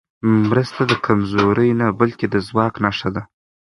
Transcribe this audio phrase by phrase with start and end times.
[0.49, 3.21] مرسته د کمزورۍ نه، بلکې د ځواک نښه ده.